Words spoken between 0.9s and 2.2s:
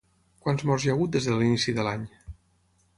ha hagut des de l'inici de l'any?